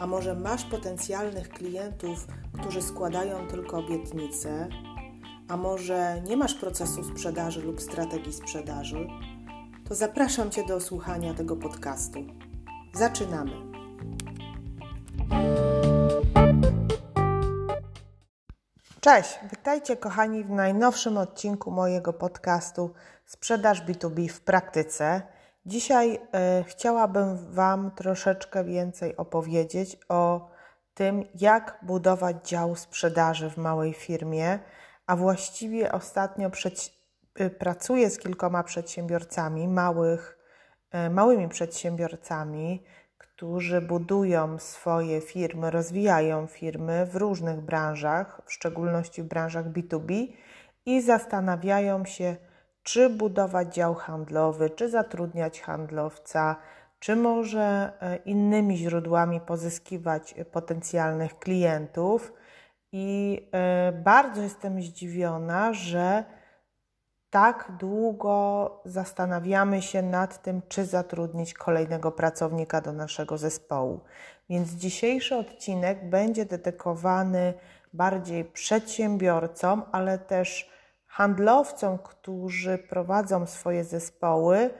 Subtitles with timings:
[0.00, 2.26] a może masz potencjalnych klientów,
[2.60, 4.68] którzy składają tylko obietnice,
[5.48, 9.08] a może nie masz procesu sprzedaży lub strategii sprzedaży,
[9.88, 12.24] to zapraszam Cię do słuchania tego podcastu.
[12.94, 13.52] Zaczynamy.
[19.00, 22.90] Cześć, witajcie kochani w najnowszym odcinku mojego podcastu
[23.26, 25.22] Sprzedaż B2B w praktyce.
[25.66, 30.50] Dzisiaj y, chciałabym Wam troszeczkę więcej opowiedzieć o
[30.94, 34.58] tym, jak budować dział sprzedaży w małej firmie,
[35.06, 36.50] a właściwie ostatnio
[37.40, 40.38] y, pracuję z kilkoma przedsiębiorcami, małych,
[41.06, 42.84] y, małymi przedsiębiorcami,
[43.18, 50.26] którzy budują swoje firmy, rozwijają firmy w różnych branżach, w szczególności w branżach B2B
[50.86, 52.36] i zastanawiają się,
[52.82, 56.56] czy budować dział handlowy, czy zatrudniać handlowca,
[56.98, 62.32] czy może e, innymi źródłami pozyskiwać potencjalnych klientów.
[62.92, 66.24] I e, bardzo jestem zdziwiona, że
[67.30, 74.00] tak długo zastanawiamy się nad tym, czy zatrudnić kolejnego pracownika do naszego zespołu.
[74.48, 77.54] Więc dzisiejszy odcinek będzie dedykowany
[77.92, 80.70] bardziej przedsiębiorcom, ale też
[81.10, 84.70] handlowcom, którzy prowadzą swoje zespoły,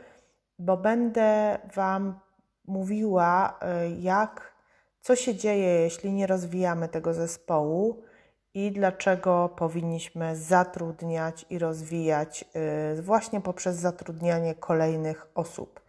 [0.58, 2.20] bo będę Wam
[2.64, 4.52] mówiła, y, jak,
[5.00, 8.02] co się dzieje, jeśli nie rozwijamy tego zespołu
[8.54, 12.44] i dlaczego powinniśmy zatrudniać i rozwijać
[12.98, 15.80] y, właśnie poprzez zatrudnianie kolejnych osób.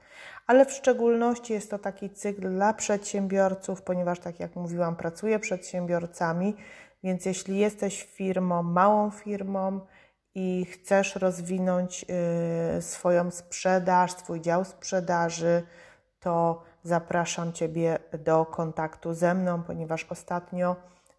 [0.47, 6.55] Ale w szczególności jest to taki cykl dla przedsiębiorców, ponieważ, tak jak mówiłam, pracuję przedsiębiorcami,
[7.03, 9.81] więc jeśli jesteś firmą, małą firmą,
[10.35, 12.05] i chcesz rozwinąć
[12.77, 15.63] y, swoją sprzedaż, swój dział sprzedaży,
[16.19, 20.75] to zapraszam Ciebie do kontaktu ze mną, ponieważ ostatnio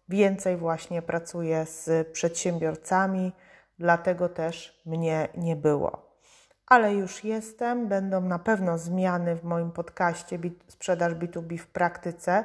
[0.09, 3.31] więcej właśnie pracuję z przedsiębiorcami,
[3.79, 6.13] dlatego też mnie nie było.
[6.67, 12.43] Ale już jestem, będą na pewno zmiany w moim podcaście Sprzedaż B2B w praktyce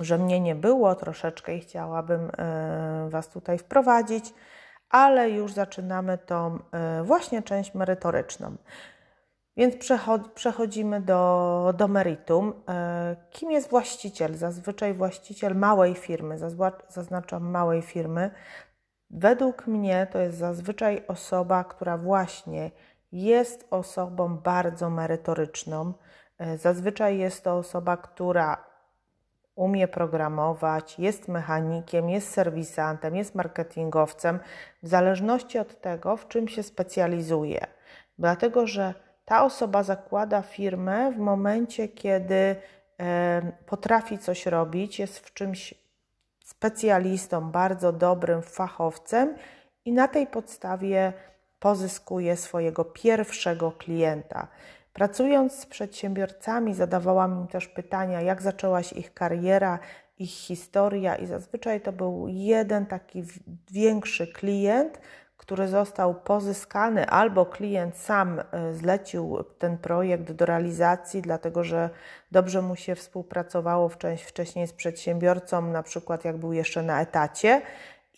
[0.00, 4.34] że mnie nie było troszeczkę i chciałabym e, Was tutaj wprowadzić,
[4.90, 8.56] ale już zaczynamy tą e, właśnie część merytoryczną.
[9.58, 9.74] Więc
[10.34, 12.52] przechodzimy do, do meritum.
[12.68, 14.34] E, kim jest właściciel?
[14.34, 16.38] Zazwyczaj właściciel małej firmy,
[16.88, 18.30] zaznaczam małej firmy,
[19.10, 22.70] Według mnie to jest zazwyczaj osoba, która właśnie
[23.12, 25.92] jest osobą bardzo merytoryczną.
[26.38, 28.64] E, zazwyczaj jest to osoba, która
[29.54, 34.38] umie programować, jest mechanikiem, jest serwisantem, jest marketingowcem,
[34.82, 37.66] w zależności od tego, w czym się specjalizuje.
[38.18, 38.94] Dlatego, że
[39.28, 42.56] ta osoba zakłada firmę w momencie, kiedy
[43.66, 45.74] potrafi coś robić, jest w czymś
[46.44, 49.34] specjalistą, bardzo dobrym fachowcem
[49.84, 51.12] i na tej podstawie
[51.58, 54.48] pozyskuje swojego pierwszego klienta.
[54.92, 59.78] Pracując z przedsiębiorcami, zadawałam im też pytania, jak zaczęłaś ich kariera,
[60.18, 63.24] ich historia, i zazwyczaj to był jeden taki
[63.70, 65.00] większy klient,
[65.38, 71.90] który został pozyskany, albo klient sam e, zlecił ten projekt do realizacji, dlatego że
[72.32, 73.90] dobrze mu się współpracowało
[74.26, 77.62] wcześniej z przedsiębiorcą, na przykład jak był jeszcze na etacie,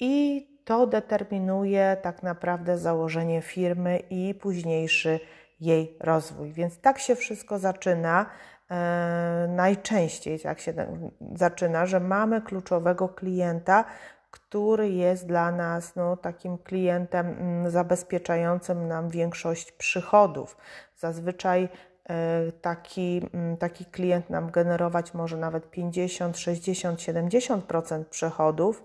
[0.00, 5.20] i to determinuje tak naprawdę założenie firmy i późniejszy
[5.60, 6.52] jej rozwój.
[6.52, 8.26] Więc tak się wszystko zaczyna.
[8.70, 10.74] E, najczęściej tak się
[11.36, 13.84] zaczyna, że mamy kluczowego klienta,
[14.30, 20.56] który jest dla nas no, takim klientem mm, zabezpieczającym nam większość przychodów.
[20.96, 21.68] Zazwyczaj
[22.08, 28.84] e, taki, mm, taki klient nam generować może nawet 50, 60, 70% przychodów.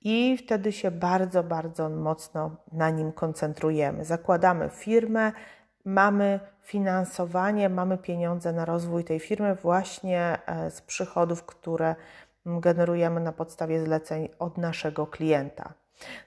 [0.00, 4.04] I wtedy się bardzo, bardzo mocno na nim koncentrujemy.
[4.04, 5.32] Zakładamy firmę,
[5.84, 11.94] mamy finansowanie, mamy pieniądze na rozwój tej firmy właśnie e, z przychodów, które
[12.46, 15.72] generujemy na podstawie zleceń od naszego klienta.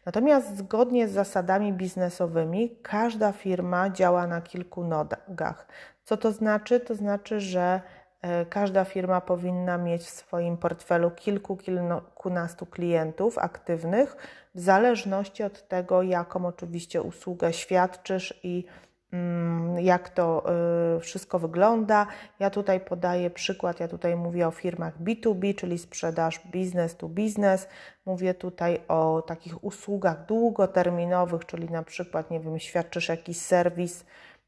[0.06, 5.68] Natomiast zgodnie z zasadami biznesowymi, każda firma działa na kilku nogach.
[6.04, 6.80] Co to znaczy?
[6.80, 7.82] To znaczy, że
[8.22, 14.16] e, każda firma powinna mieć w swoim portfelu kilku, kilkunastu klientów aktywnych,
[14.56, 18.66] w zależności od tego, jaką oczywiście usługę świadczysz i
[19.78, 20.44] jak to
[20.98, 22.08] y, wszystko wygląda.
[22.40, 27.68] Ja tutaj podaję przykład, ja tutaj mówię o firmach B2B, czyli sprzedaż business to business.
[28.06, 34.06] Mówię tutaj o takich usługach długoterminowych, czyli na przykład, nie wiem, świadczysz jakiś serwis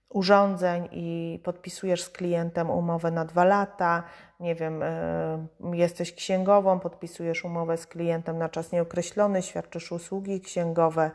[0.09, 4.03] urządzeń i podpisujesz z klientem umowę na dwa lata,
[4.39, 11.11] nie wiem, y, jesteś księgową, podpisujesz umowę z klientem na czas nieokreślony, świadczysz usługi księgowe,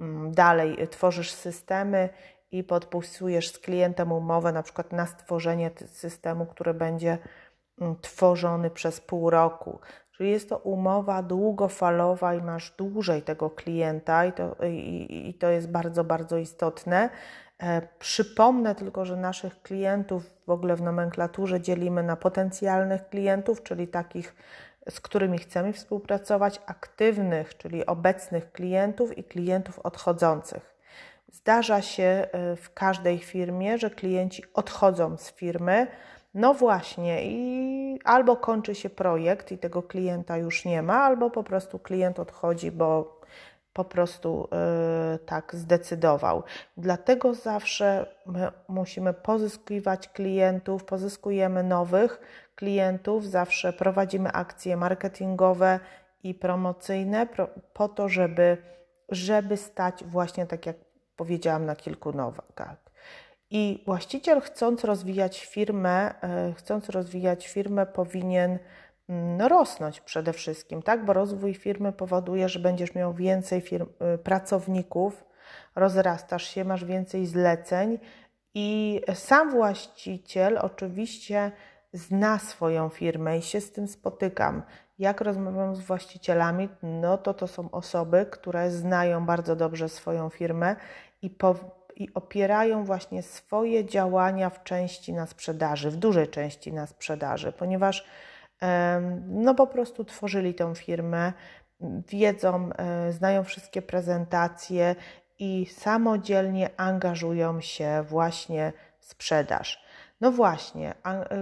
[0.00, 2.08] mm, dalej tworzysz systemy
[2.52, 7.18] i podpisujesz z klientem umowę na przykład na stworzenie systemu, który będzie
[7.80, 9.78] mm, tworzony przez pół roku.
[10.16, 15.50] Czyli jest to umowa długofalowa i masz dłużej tego klienta, i to, i, i to
[15.50, 17.10] jest bardzo, bardzo istotne.
[17.62, 23.88] E, przypomnę tylko, że naszych klientów w ogóle w nomenklaturze dzielimy na potencjalnych klientów, czyli
[23.88, 24.34] takich,
[24.90, 30.71] z którymi chcemy współpracować, aktywnych, czyli obecnych klientów i klientów odchodzących.
[31.32, 35.86] Zdarza się y, w każdej firmie, że klienci odchodzą z firmy.
[36.34, 41.44] No właśnie, i albo kończy się projekt i tego klienta już nie ma, albo po
[41.44, 43.20] prostu klient odchodzi, bo
[43.72, 44.48] po prostu
[45.12, 46.42] yy, tak zdecydował.
[46.76, 52.20] Dlatego zawsze my musimy pozyskiwać klientów, pozyskujemy nowych
[52.54, 55.80] klientów, zawsze prowadzimy akcje marketingowe
[56.22, 57.26] i promocyjne
[57.72, 58.56] po to, żeby,
[59.08, 60.91] żeby stać właśnie tak jak
[61.22, 62.76] powiedziałam na kilku nowakach.
[63.50, 68.58] I właściciel, chcąc rozwijać firmę, e, chcąc rozwijać firmę, powinien
[69.08, 71.04] mm, no, rosnąć przede wszystkim, tak?
[71.04, 75.24] Bo rozwój firmy powoduje, że będziesz miał więcej firm, e, pracowników,
[75.74, 77.98] rozrastasz się, masz więcej zleceń
[78.54, 81.52] i sam właściciel oczywiście
[81.92, 84.62] zna swoją firmę i się z tym spotykam.
[84.98, 90.76] Jak rozmawiam z właścicielami, no to to są osoby, które znają bardzo dobrze swoją firmę
[91.22, 91.54] i, po,
[91.96, 98.06] i opierają właśnie swoje działania w części na sprzedaży, w dużej części na sprzedaży, ponieważ
[99.28, 101.32] no po prostu tworzyli tą firmę,
[102.08, 104.96] wiedzą, e, znają wszystkie prezentacje
[105.38, 109.84] i samodzielnie angażują się właśnie w sprzedaż.
[110.20, 110.94] No właśnie,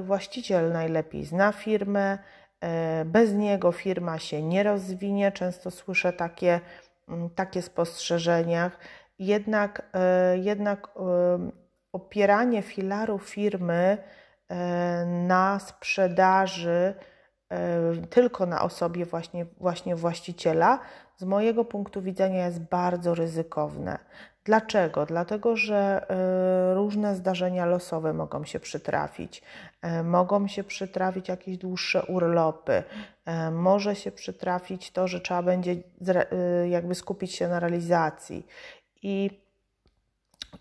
[0.03, 2.19] właściciel najlepiej zna firmę,
[2.61, 5.33] e, bez niego firma się nie rozwinie.
[5.33, 6.61] Często słyszę takie,
[7.35, 8.71] takie spostrzeżenia
[9.21, 11.01] jednak, e, jednak e,
[11.93, 13.99] opieranie filaru firmy
[14.49, 16.95] e, na sprzedaży
[18.11, 20.79] tylko na osobie właśnie, właśnie właściciela,
[21.17, 23.99] z mojego punktu widzenia jest bardzo ryzykowne.
[24.45, 25.07] Dlaczego?
[25.07, 26.07] Dlatego, że
[26.75, 29.43] różne zdarzenia losowe mogą się przytrafić.
[30.05, 32.83] Mogą się przytrafić jakieś dłuższe urlopy.
[33.53, 35.77] Może się przytrafić to, że trzeba będzie
[36.71, 38.47] jakby skupić się na realizacji.
[39.03, 39.31] I,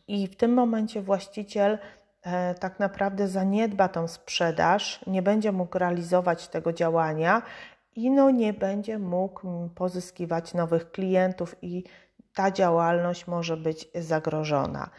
[0.07, 1.77] i w tym momencie właściciel
[2.23, 7.41] E, tak naprawdę zaniedba tą sprzedaż, nie będzie mógł realizować tego działania
[7.95, 11.83] i no nie będzie mógł pozyskiwać nowych klientów i
[12.33, 14.89] ta działalność może być zagrożona.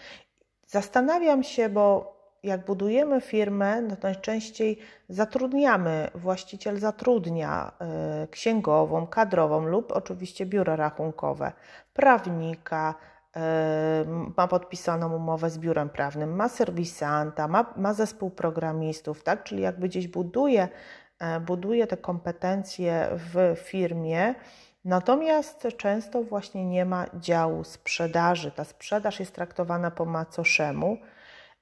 [0.67, 4.79] Zastanawiam się, bo jak budujemy firmę, no najczęściej
[5.09, 7.73] zatrudniamy, właściciel zatrudnia
[8.25, 11.53] y, księgową, kadrową lub oczywiście biuro rachunkowe,
[11.95, 12.95] prawnika,
[14.37, 19.45] ma podpisaną umowę z biurem prawnym, ma serwisanta, ma, ma zespół programistów, tak?
[19.45, 20.69] Czyli jakby gdzieś buduje,
[21.19, 24.35] e, buduje te kompetencje w firmie,
[24.85, 28.51] natomiast często właśnie nie ma działu sprzedaży.
[28.51, 30.99] Ta sprzedaż jest traktowana po macoszemu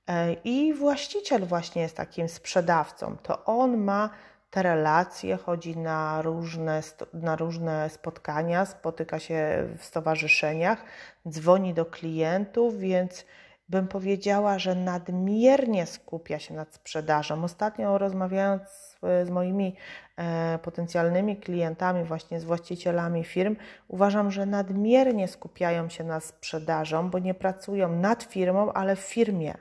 [0.07, 3.17] e, i właściciel właśnie jest takim sprzedawcą.
[3.17, 4.11] To on ma
[4.51, 10.85] te relacje, chodzi na różne, na różne spotkania, spotyka się w stowarzyszeniach,
[11.29, 13.25] dzwoni do klientów, więc
[13.69, 17.45] bym powiedziała, że nadmiernie skupia się nad sprzedażą.
[17.45, 18.63] Ostatnio rozmawiając
[19.03, 19.77] z moimi
[20.17, 23.57] e, potencjalnymi klientami, właśnie z właścicielami firm,
[23.89, 29.55] uważam, że nadmiernie skupiają się nad sprzedażą, bo nie pracują nad firmą, ale w firmie.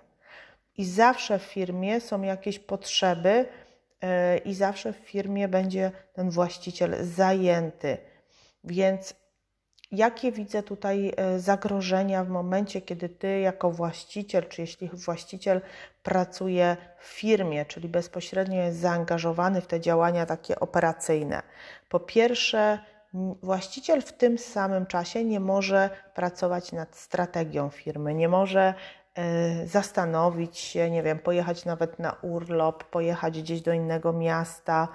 [0.78, 3.46] I zawsze w firmie są jakieś potrzeby,
[4.46, 7.98] i zawsze w firmie będzie ten właściciel zajęty.
[8.64, 9.16] Więc
[9.92, 15.62] jakie widzę tutaj e, zagrożenia w momencie, kiedy ty jako właściciel, czy jeśli właściciel
[16.04, 21.42] pracuje w firmie, czyli bezpośrednio jest zaangażowany w te działania takie operacyjne?
[21.90, 22.80] Po pierwsze,
[23.44, 28.74] właściciel w tym samym czasie nie może pracować nad strategią firmy, nie może
[29.07, 29.07] E,
[29.66, 34.88] zastanowić się, nie wiem, pojechać nawet na urlop, pojechać gdzieś do innego miasta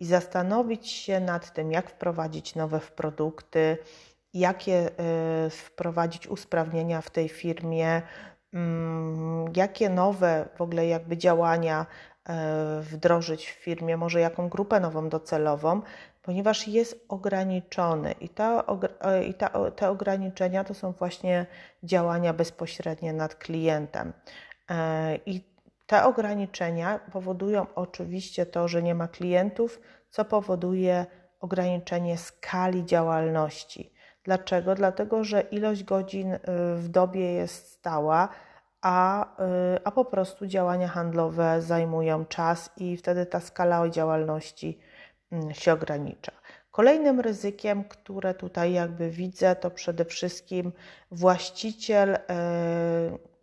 [0.00, 3.78] i zastanowić się nad tym, jak wprowadzić nowe produkty,
[4.34, 8.02] jakie e, wprowadzić usprawnienia w tej firmie,
[8.54, 11.86] mm, jakie nowe w ogóle jakby działania
[12.28, 15.82] e, wdrożyć w firmie, może jaką grupę nową docelową,
[16.22, 18.64] ponieważ jest ograniczony i, ta,
[19.00, 21.46] e, i ta, te ograniczenia to są właśnie
[21.82, 24.12] działania bezpośrednie nad klientem.
[24.70, 25.44] E, I
[25.86, 31.06] te ograniczenia powodują oczywiście to, że nie ma klientów, co powoduje
[31.40, 33.92] ograniczenie skali działalności.
[34.24, 34.74] Dlaczego?
[34.74, 36.38] Dlatego, że ilość godzin e,
[36.76, 38.28] w dobie jest stała,
[38.82, 39.26] a,
[39.84, 44.78] a po prostu działania handlowe zajmują czas i wtedy ta skala działalności
[45.52, 46.32] się ogranicza.
[46.70, 50.72] Kolejnym ryzykiem, które tutaj jakby widzę, to przede wszystkim
[51.10, 52.18] właściciel e,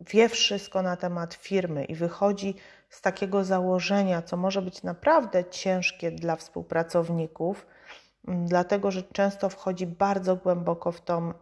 [0.00, 2.54] wie wszystko na temat firmy i wychodzi
[2.90, 7.66] z takiego założenia, co może być naprawdę ciężkie dla współpracowników,
[8.28, 11.34] dlatego że często wchodzi bardzo głęboko w tą e,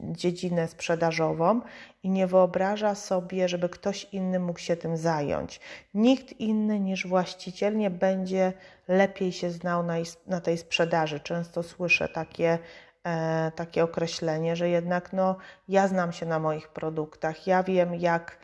[0.00, 1.60] dziedzinę sprzedażową
[2.02, 5.60] i nie wyobraża sobie, żeby ktoś inny mógł się tym zająć.
[5.94, 8.52] Nikt inny niż właściciel nie będzie
[8.88, 9.84] lepiej się znał
[10.26, 11.20] na, tej sprzedaży.
[11.20, 12.58] Często słyszę takie
[13.04, 15.36] e, takie określenie, że jednak no,
[15.68, 18.38] ja znam się na moich produktach, ja wiem, jak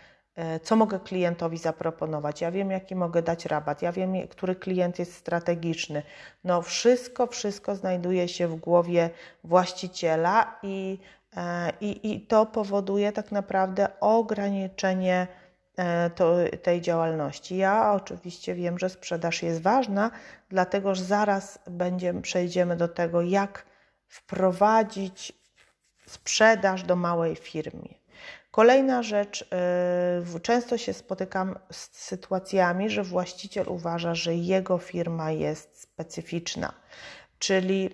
[0.63, 5.15] co mogę klientowi zaproponować, ja wiem, jaki mogę dać rabat, ja wiem, który klient jest
[5.15, 6.03] strategiczny.
[6.45, 9.11] No, wszystko, wszystko znajduje się w głowie
[9.45, 10.99] właściciela i,
[11.37, 15.27] e, i, i to powoduje tak naprawdę ograniczenie
[15.77, 17.57] e, to, tej działalności.
[17.57, 20.11] Ja oczywiście wiem, że sprzedaż jest ważna,
[20.49, 23.67] dlatego że zaraz będziemy, przejdziemy do tego, jak
[24.09, 25.33] wprowadzić
[26.07, 28.06] sprzedaż do małej firmy.
[28.57, 29.51] Kolejna rzecz,
[30.37, 36.73] y, często się spotykam z sytuacjami, że właściciel uważa, że jego firma jest specyficzna,
[37.39, 37.91] czyli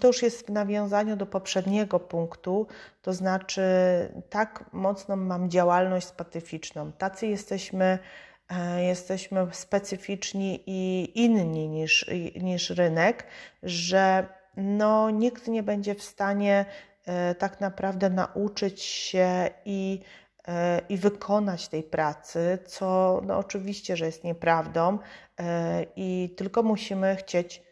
[0.00, 2.66] to już jest w nawiązaniu do poprzedniego punktu,
[3.02, 3.62] to znaczy
[4.30, 6.92] tak mocno mam działalność specyficzną.
[6.92, 7.98] Tacy jesteśmy,
[8.48, 12.06] e, jesteśmy specyficzni i inni niż,
[12.42, 13.26] niż rynek,
[13.62, 16.64] że no, nikt nie będzie w stanie
[17.38, 20.00] tak naprawdę nauczyć się i,
[20.48, 24.98] e, i wykonać tej pracy, co no oczywiście, że jest nieprawdą
[25.40, 27.62] e, i tylko musimy chcieć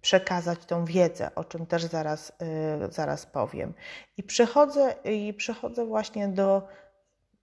[0.00, 2.32] przekazać tą wiedzę, o czym też zaraz,
[2.90, 3.74] zaraz powiem.
[4.16, 6.68] I przechodzę, I przechodzę właśnie do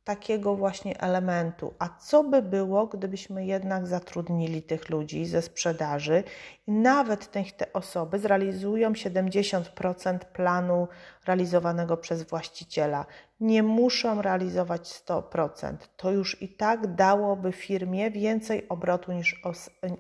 [0.03, 1.73] takiego właśnie elementu.
[1.79, 6.23] A co by było, gdybyśmy jednak zatrudnili tych ludzi ze sprzedaży
[6.67, 10.87] i nawet te, te osoby zrealizują 70% planu
[11.25, 13.05] realizowanego przez właściciela.
[13.39, 15.75] Nie muszą realizować 100%.
[15.97, 19.41] To już i tak dałoby firmie więcej obrotu niż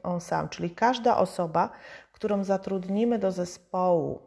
[0.03, 0.49] on sam.
[0.49, 1.69] Czyli każda osoba,
[2.11, 4.21] którą zatrudnimy do zespołu,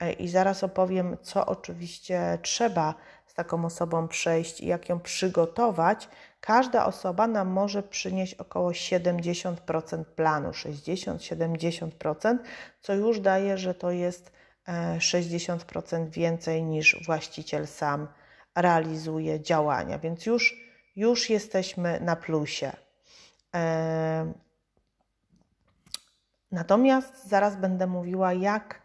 [0.00, 2.94] e, i zaraz opowiem, co oczywiście trzeba
[3.34, 6.08] taką osobą przejść i jak ją przygotować,
[6.40, 12.38] każda osoba nam może przynieść około 70% planu, 60-70%,
[12.80, 14.32] co już daje, że to jest
[14.98, 18.08] 60% e, więcej niż właściciel sam
[18.54, 20.56] realizuje działania, więc już,
[20.96, 22.72] już jesteśmy na plusie.
[23.54, 24.32] E,
[26.52, 28.83] natomiast zaraz będę mówiła, jak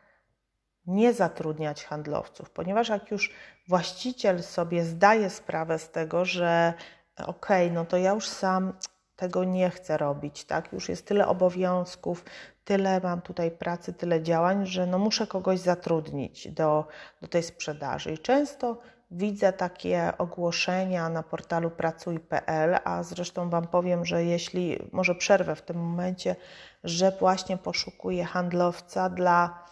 [0.89, 3.33] nie zatrudniać handlowców, ponieważ jak już
[3.67, 6.73] właściciel sobie zdaje sprawę z tego, że
[7.17, 8.73] okej, okay, no to ja już sam
[9.15, 10.73] tego nie chcę robić, tak?
[10.73, 12.25] Już jest tyle obowiązków,
[12.63, 16.87] tyle mam tutaj pracy, tyle działań, że no muszę kogoś zatrudnić do,
[17.21, 18.11] do tej sprzedaży.
[18.11, 18.77] I często
[19.11, 25.61] widzę takie ogłoszenia na portalu pracuj.pl, a zresztą Wam powiem, że jeśli, może przerwę w
[25.61, 26.35] tym momencie,
[26.83, 29.65] że właśnie poszukuję handlowca dla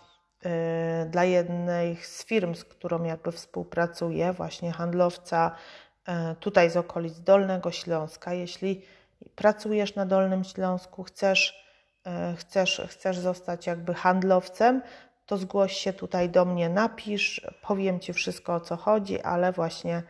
[1.10, 5.52] dla jednej z firm, z którą jakby współpracuję, właśnie handlowca
[6.10, 8.34] y, tutaj z okolic Dolnego Śląska.
[8.34, 8.82] Jeśli
[9.36, 11.66] pracujesz na Dolnym Śląsku, chcesz,
[12.08, 14.82] y, chcesz, chcesz zostać jakby handlowcem,
[15.26, 20.04] to zgłoś się tutaj do mnie, napisz, powiem Ci wszystko o co chodzi, ale właśnie,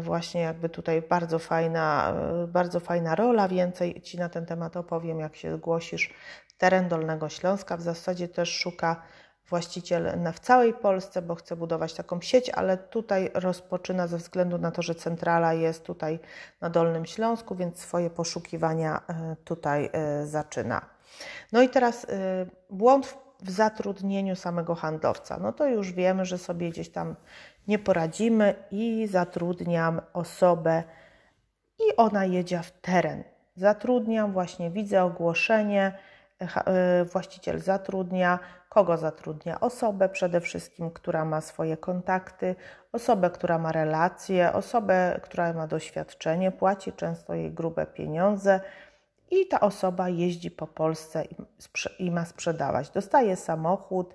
[0.00, 2.14] właśnie jakby tutaj bardzo fajna,
[2.48, 6.10] bardzo fajna rola, więcej Ci na ten temat opowiem, jak się zgłosisz.
[6.58, 9.02] Teren Dolnego Śląska w zasadzie też szuka
[9.48, 14.70] właściciel w całej Polsce, bo chce budować taką sieć, ale tutaj rozpoczyna ze względu na
[14.70, 16.18] to, że centrala jest tutaj
[16.60, 20.86] na Dolnym Śląsku, więc swoje poszukiwania e, tutaj e, zaczyna.
[21.52, 22.08] No i teraz e,
[22.70, 25.38] błąd w zatrudnieniu samego handlowca.
[25.40, 27.16] No to już wiemy, że sobie gdzieś tam
[27.68, 30.82] nie poradzimy i zatrudniam osobę
[31.78, 33.24] i ona jedzie w teren.
[33.56, 35.98] Zatrudniam, właśnie widzę ogłoszenie,
[37.12, 39.60] właściciel zatrudnia, kogo zatrudnia?
[39.60, 42.56] Osobę przede wszystkim, która ma swoje kontakty,
[42.92, 48.60] osobę, która ma relacje, osobę, która ma doświadczenie, płaci często jej grube pieniądze
[49.30, 51.24] i ta osoba jeździ po Polsce
[51.98, 52.90] i ma sprzedawać.
[52.90, 54.14] Dostaje samochód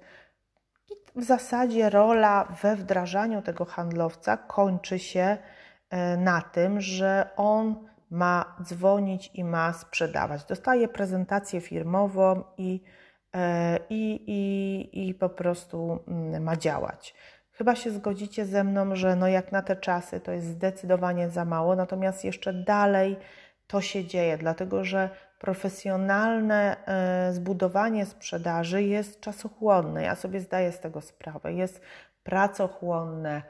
[0.89, 5.37] i w zasadzie rola we wdrażaniu tego handlowca kończy się
[5.89, 10.43] e, na tym, że on ma dzwonić i ma sprzedawać.
[10.45, 12.83] Dostaje prezentację firmową i
[13.89, 17.15] i, i, i po prostu mm, ma działać.
[17.51, 21.45] Chyba się zgodzicie ze mną, że no jak na te czasy to jest zdecydowanie za
[21.45, 23.17] mało, natomiast jeszcze dalej
[23.67, 30.03] to się dzieje, dlatego że profesjonalne e, zbudowanie sprzedaży jest czasochłonne.
[30.03, 31.53] Ja sobie zdaję z tego sprawę.
[31.53, 31.81] Jest
[32.23, 33.41] pracochłonne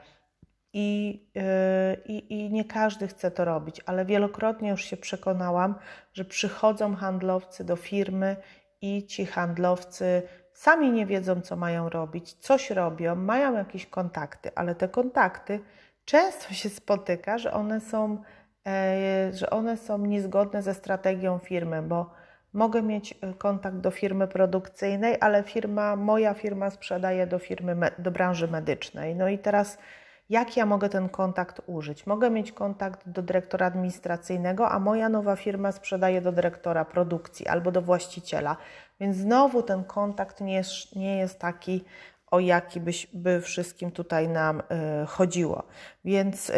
[0.72, 5.74] i, e, i, i nie każdy chce to robić, ale wielokrotnie już się przekonałam,
[6.12, 8.36] że przychodzą handlowcy do firmy
[8.84, 14.74] i ci handlowcy sami nie wiedzą, co mają robić, coś robią, mają jakieś kontakty, ale
[14.74, 15.60] te kontakty
[16.04, 18.22] często się spotyka, że one są,
[18.66, 22.10] e, że one są niezgodne ze strategią firmy, bo
[22.52, 28.10] mogę mieć e, kontakt do firmy produkcyjnej, ale firma, moja firma sprzedaje do firmy, do
[28.10, 29.14] branży medycznej.
[29.14, 29.78] No i teraz
[30.28, 32.06] jak ja mogę ten kontakt użyć?
[32.06, 37.72] Mogę mieć kontakt do dyrektora administracyjnego, a moja nowa firma sprzedaje do dyrektora produkcji albo
[37.72, 38.56] do właściciela.
[39.00, 41.84] Więc znowu ten kontakt nie jest, nie jest taki,
[42.30, 45.62] o jaki byś, by wszystkim tutaj nam y, chodziło.
[46.04, 46.54] Więc y,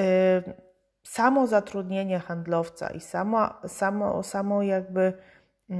[1.02, 5.12] samo zatrudnienie handlowca i samo, samo, samo jakby
[5.70, 5.74] y,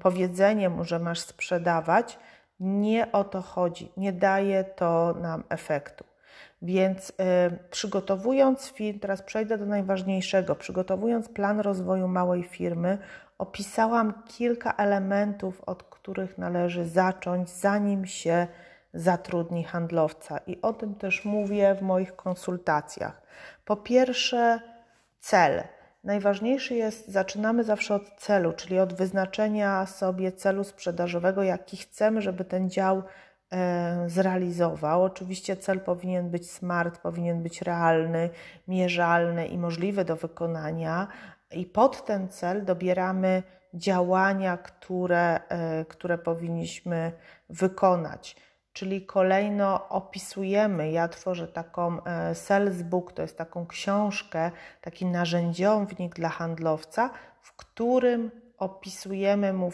[0.00, 2.18] powiedzenie mu, że masz sprzedawać,
[2.60, 6.04] nie o to chodzi, nie daje to nam efektu.
[6.62, 7.14] Więc y,
[7.70, 12.98] przygotowując film, teraz przejdę do najważniejszego, przygotowując plan rozwoju małej firmy,
[13.38, 18.46] opisałam kilka elementów, od których należy zacząć, zanim się
[18.94, 20.38] zatrudni handlowca.
[20.38, 23.22] I o tym też mówię w moich konsultacjach.
[23.64, 24.60] Po pierwsze,
[25.20, 25.62] cel.
[26.04, 32.44] Najważniejszy jest, zaczynamy zawsze od celu, czyli od wyznaczenia sobie celu sprzedażowego, jaki chcemy, żeby
[32.44, 33.02] ten dział
[34.06, 35.02] zrealizował.
[35.02, 38.30] Oczywiście cel powinien być smart, powinien być realny,
[38.68, 41.08] mierzalny i możliwy do wykonania,
[41.50, 43.42] i pod ten cel dobieramy
[43.74, 47.12] działania, które, e, które powinniśmy
[47.50, 48.36] wykonać.
[48.72, 50.90] czyli kolejno opisujemy.
[50.90, 57.56] Ja tworzę taką e, sales book, to jest taką książkę, taki narzędziownik dla handlowca, w
[57.56, 59.70] którym opisujemy mu,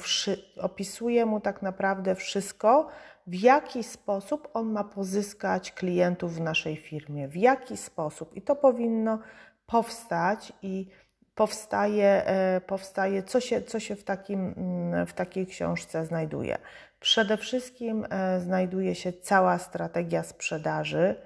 [0.61, 2.89] opisuję mu tak naprawdę wszystko,
[3.27, 8.37] w jaki sposób on ma pozyskać klientów w naszej firmie, w jaki sposób.
[8.37, 9.19] I to powinno
[9.67, 10.91] powstać i
[11.35, 16.59] powstaje, e, powstaje co, się, co się w, takim, mm, w takiej książce znajduje.
[17.01, 21.23] Przede wszystkim e, znajduje się cała strategia sprzedaży,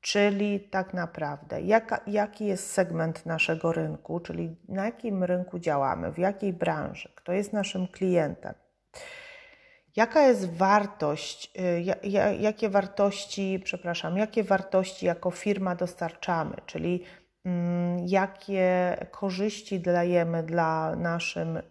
[0.00, 6.18] czyli tak naprawdę jaka, jaki jest segment naszego rynku, czyli na jakim rynku działamy, w
[6.18, 8.54] jakiej branży, kto jest naszym klientem.
[9.96, 11.84] Jaka jest wartość, y,
[12.38, 17.04] jakie wartości, przepraszam, jakie wartości jako firma dostarczamy, czyli
[17.44, 21.62] mm, jakie korzyści dajemy dla naszym, y,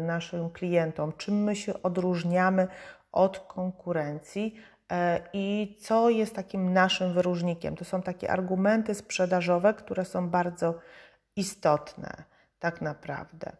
[0.00, 2.68] naszym klientom, czym my się odróżniamy
[3.12, 4.96] od konkurencji y,
[5.32, 7.76] i co jest takim naszym wyróżnikiem.
[7.76, 10.74] To są takie argumenty sprzedażowe, które są bardzo
[11.36, 12.24] istotne
[12.58, 13.52] tak naprawdę.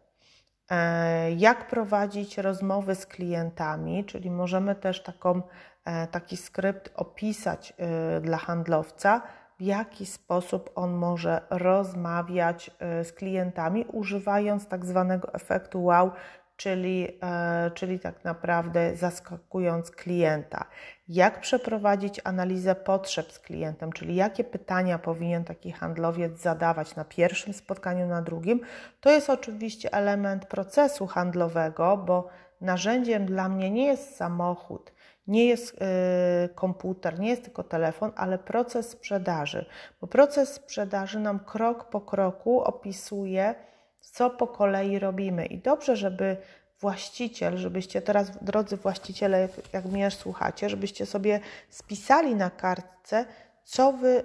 [0.71, 5.41] E, jak prowadzić rozmowy z klientami, czyli możemy też taką,
[5.85, 9.21] e, taki skrypt opisać e, dla handlowca,
[9.59, 12.71] w jaki sposób on może rozmawiać
[13.03, 16.11] z klientami, używając tak zwanego efektu wow,
[16.61, 20.65] czyli, e, czyli tak naprawdę zaskakując klienta.
[21.07, 27.53] Jak przeprowadzić analizę potrzeb z klientem, czyli jakie pytania powinien taki handlowiec zadawać na pierwszym
[27.53, 28.61] spotkaniu, na drugim.
[28.99, 32.27] To jest oczywiście element procesu handlowego, bo
[32.61, 34.93] narzędziem dla mnie nie jest samochód,
[35.27, 39.65] nie jest y, komputer, nie jest tylko telefon, ale proces sprzedaży,
[40.01, 43.55] bo proces sprzedaży nam krok po kroku opisuje,
[44.01, 45.45] co po kolei robimy.
[45.45, 46.37] I dobrze, żeby
[46.79, 53.25] właściciel, żebyście teraz, drodzy właściciele, jak mnie słuchacie, żebyście sobie spisali na kartce,
[53.63, 54.23] co wy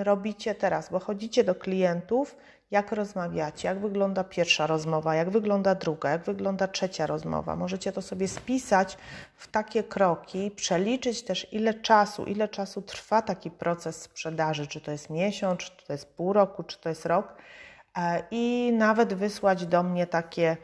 [0.00, 2.36] y, robicie teraz, bo chodzicie do klientów,
[2.70, 7.56] jak rozmawiacie, jak wygląda pierwsza rozmowa, jak wygląda druga, jak wygląda trzecia rozmowa.
[7.56, 8.98] Możecie to sobie spisać
[9.36, 14.90] w takie kroki, przeliczyć też ile czasu, ile czasu trwa taki proces sprzedaży, czy to
[14.90, 17.34] jest miesiąc, czy to jest pół roku, czy to jest rok
[18.30, 20.56] i nawet wysłać do mnie takie,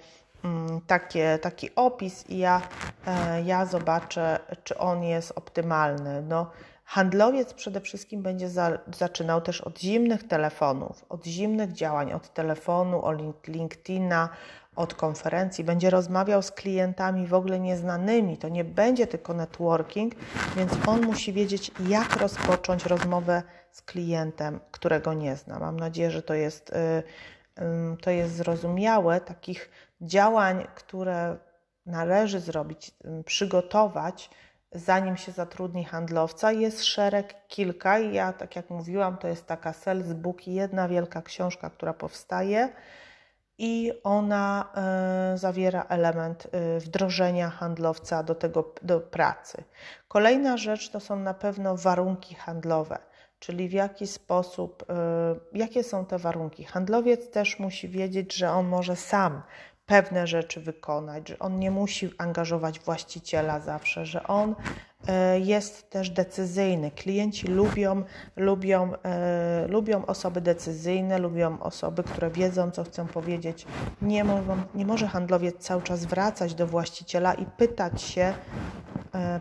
[0.44, 2.62] mm, takie, taki opis i ja,
[3.06, 6.22] e, ja zobaczę, czy on jest optymalny.
[6.22, 6.50] No,
[6.84, 13.02] handlowiec przede wszystkim będzie za, zaczynał też od zimnych telefonów, od zimnych działań, od telefonu,
[13.02, 14.28] od LinkedIna,
[14.76, 18.36] od konferencji, będzie rozmawiał z klientami w ogóle nieznanymi.
[18.38, 20.14] To nie będzie tylko networking,
[20.56, 23.42] więc on musi wiedzieć, jak rozpocząć rozmowę
[23.76, 25.58] z klientem, którego nie zna.
[25.58, 27.02] Mam nadzieję, że to jest, y,
[28.02, 29.20] to jest zrozumiałe.
[29.20, 31.36] Takich działań, które
[31.86, 34.30] należy zrobić, przygotować,
[34.72, 37.98] zanim się zatrudni handlowca, jest szereg kilka.
[37.98, 42.68] I ja, tak jak mówiłam, to jest taka sales book, jedna wielka książka, która powstaje
[43.58, 44.72] i ona
[45.34, 49.64] y, zawiera element y, wdrożenia handlowca do tego do pracy.
[50.08, 52.98] Kolejna rzecz to są na pewno warunki handlowe,
[53.38, 56.64] czyli w jaki sposób, y, jakie są te warunki.
[56.64, 59.42] Handlowiec też musi wiedzieć, że on może sam
[59.86, 64.54] pewne rzeczy wykonać, że on nie musi angażować właściciela zawsze, że on
[65.08, 66.90] e, jest też decyzyjny.
[66.90, 68.02] Klienci lubią,
[68.36, 73.66] lubią, e, lubią osoby decyzyjne, lubią osoby, które wiedzą, co chcą powiedzieć.
[74.02, 78.34] Nie, mogą, nie może handlowiec cały czas wracać do właściciela i pytać się,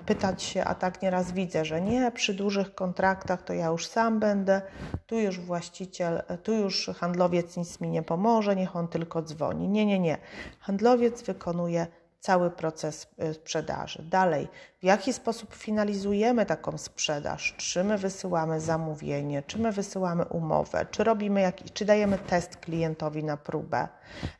[0.05, 4.19] pytać się, a tak nieraz widzę, że nie, przy dużych kontraktach to ja już sam
[4.19, 4.61] będę,
[5.05, 9.67] tu już właściciel, tu już handlowiec nic mi nie pomoże, niech on tylko dzwoni.
[9.67, 10.17] Nie, nie, nie.
[10.59, 11.87] Handlowiec wykonuje
[12.25, 14.03] cały proces e, sprzedaży.
[14.03, 14.47] Dalej,
[14.81, 17.55] w jaki sposób finalizujemy taką sprzedaż?
[17.57, 23.23] Czy my wysyłamy zamówienie, czy my wysyłamy umowę, czy robimy jakiś, czy dajemy test klientowi
[23.23, 23.87] na próbę?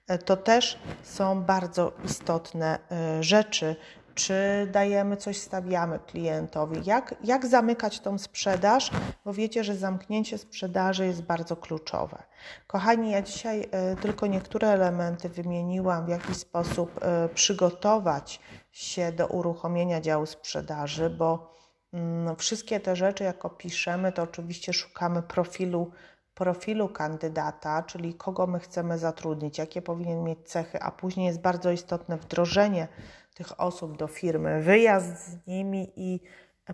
[0.08, 2.80] E, to też są bardzo istotne
[3.22, 3.76] rzeczy,
[4.16, 8.92] czy dajemy coś, stawiamy klientowi, jak, jak zamykać tą sprzedaż,
[9.26, 12.24] bo wiecie, że zamknięcie sprzedaży jest bardzo kluczowe.
[12.68, 18.40] Kochani, ja dzisiaj y, tylko niektóre elementy wymieniłam, w jaki sposób y, przygotować
[18.72, 21.54] się do uruchomienia działu sprzedaży, bo
[21.94, 25.92] y, wszystkie te rzeczy, jak opiszemy, to oczywiście szukamy profilu
[26.36, 31.72] profilu kandydata, czyli kogo my chcemy zatrudnić, jakie powinien mieć cechy, a później jest bardzo
[31.72, 32.88] istotne wdrożenie
[33.36, 36.20] tych osób do firmy, wyjazd z nimi i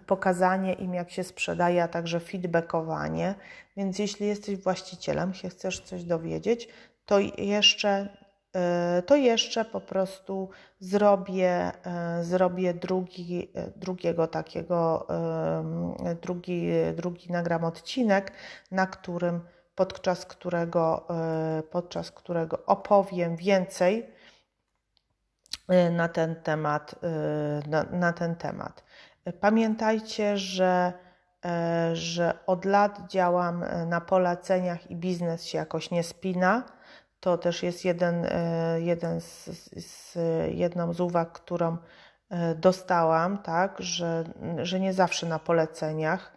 [0.08, 3.36] pokazanie im, jak się sprzedaje, a także feedbackowanie.
[3.78, 6.70] Więc jeśli jesteś właścicielem, się chcesz coś dowiedzieć,
[7.06, 8.22] to jeszcze
[9.06, 11.72] to jeszcze po prostu zrobię,
[12.22, 15.08] zrobię drugi, drugiego takiego,
[16.22, 18.32] drugi, drugi nagram odcinek,
[18.72, 19.42] na którym
[19.76, 21.08] podczas którego,
[21.72, 24.06] podczas którego opowiem więcej
[25.92, 26.96] na ten temat.
[27.68, 28.84] Na, na ten temat.
[29.42, 30.94] Pamiętajcie, że,
[31.94, 36.64] że od lat działam na poleceniach i biznes się jakoś nie spina
[37.22, 39.46] to też jest jeden, e, jeden z,
[39.86, 40.18] z,
[40.52, 41.78] jedną z uwag, którą
[42.30, 44.24] e, dostałam, tak, że,
[44.58, 46.34] że nie zawsze na poleceniach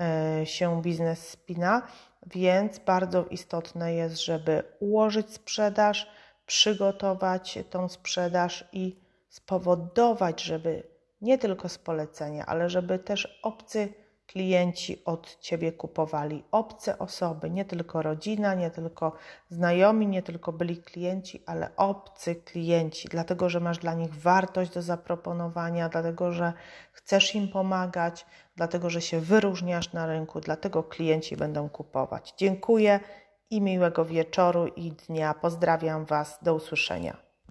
[0.00, 1.82] e, się biznes spina,
[2.26, 6.10] więc bardzo istotne jest, żeby ułożyć sprzedaż,
[6.46, 8.96] przygotować tą sprzedaż i
[9.28, 10.82] spowodować, żeby
[11.20, 13.94] nie tylko z polecenia, ale żeby też obcy
[14.26, 16.44] klienci od Ciebie kupowali.
[16.50, 19.12] Obce osoby, nie tylko rodzina, nie tylko
[19.50, 24.82] znajomi, nie tylko byli klienci, ale obcy klienci, dlatego że masz dla nich wartość do
[24.82, 26.52] zaproponowania, dlatego że
[26.92, 28.26] chcesz im pomagać,
[28.56, 32.34] dlatego że się wyróżniasz na rynku, dlatego klienci będą kupować.
[32.36, 33.00] Dziękuję
[33.50, 35.34] i miłego wieczoru i dnia.
[35.34, 36.38] Pozdrawiam Was.
[36.42, 37.23] Do usłyszenia.